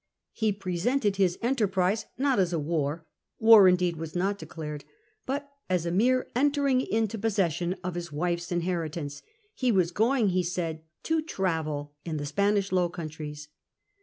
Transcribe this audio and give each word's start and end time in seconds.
He 0.31 0.51
presented 0.51 1.17
his 1.17 1.37
enterprise 1.43 2.07
not 2.17 2.39
as 2.39 2.51
a 2.53 2.57
war— 2.57 3.05
war 3.49 3.67
indeed 3.67 3.97
was 3.97 4.15
not 4.15 4.39
declared 4.39 4.83
—but 5.27 5.47
as 5.69 5.85
a 5.85 5.91
mere 5.91 6.27
entering 6.35 6.81
into 6.81 7.19
possession 7.19 7.75
of 7.83 7.93
his 7.93 8.11
wife's 8.11 8.51
inheritance. 8.51 9.21
He 9.53 9.71
was 9.71 9.91
going, 9.91 10.29
he 10.29 10.41
said, 10.41 10.81
to 11.03 11.21
travel 11.21 11.93
in 12.03 12.17
the 12.17 12.25
Spanish 12.25 12.71
Low 12.71 12.89
Countries. 12.89 13.49